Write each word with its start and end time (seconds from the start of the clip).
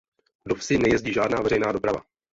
Do 0.47 0.55
vsi 0.55 0.77
nejezdí 0.77 1.13
žádná 1.13 1.37
veřejná 1.39 1.71
doprava. 1.71 2.01